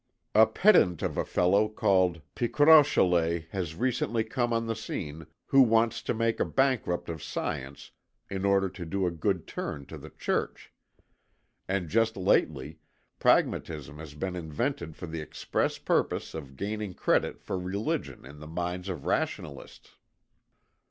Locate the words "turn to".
9.45-9.99